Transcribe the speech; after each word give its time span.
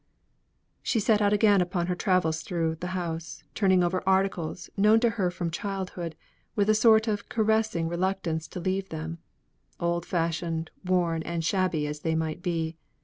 She 0.81 0.99
set 0.99 1.21
out 1.21 1.31
again 1.31 1.61
upon 1.61 1.85
her 1.85 1.93
travels 1.93 2.41
through 2.41 2.77
the 2.77 2.87
house, 2.97 3.43
turning 3.53 3.83
over 3.83 4.01
articles, 4.09 4.67
known 4.75 4.99
to 5.01 5.11
her 5.11 5.29
from 5.29 5.49
her 5.49 5.51
childhood, 5.51 6.15
with 6.55 6.71
a 6.71 6.73
sort 6.73 7.07
of 7.07 7.29
caressing 7.29 7.87
reluctance 7.87 8.47
to 8.47 8.59
leave 8.59 8.89
them 8.89 9.19
old 9.79 10.07
fashioned, 10.07 10.71
worn 10.83 11.21
and 11.21 11.45
shabby, 11.45 11.85
as 11.85 11.99
they 11.99 12.15
might 12.15 12.41
be. 12.41 12.77